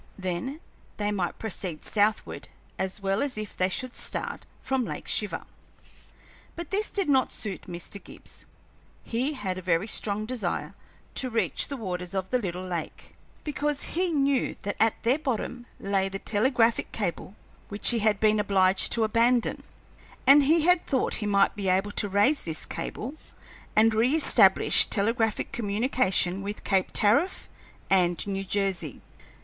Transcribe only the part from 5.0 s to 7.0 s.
Shiver. But this